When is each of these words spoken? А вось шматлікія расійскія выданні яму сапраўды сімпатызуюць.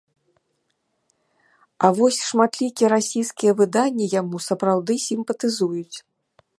А 1.87 1.91
вось 1.99 2.23
шматлікія 2.29 2.89
расійскія 2.97 3.51
выданні 3.63 4.05
яму 4.19 4.37
сапраўды 4.51 4.93
сімпатызуюць. 5.09 5.97